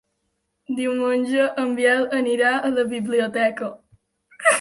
Diumenge 0.77 1.43
en 1.63 1.75
Biel 1.79 2.01
anirà 2.21 2.53
a 2.69 2.71
la 2.79 2.87
biblioteca. 2.95 3.71